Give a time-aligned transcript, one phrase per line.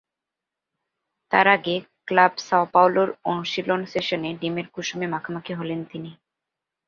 [1.31, 1.75] তাঁর আগে
[2.07, 6.11] ক্লাব সাওপাওলোর অনুশীলন সেশনে ডিমের কুসুমে মাখামাখি হলেন তিনি।